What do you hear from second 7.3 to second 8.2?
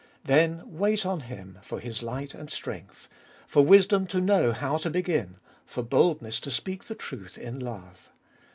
in love.